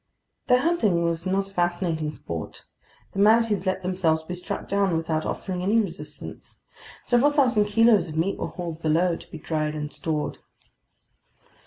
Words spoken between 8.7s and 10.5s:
below, to be dried and stored.